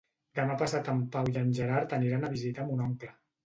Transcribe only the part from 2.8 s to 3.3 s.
oncle.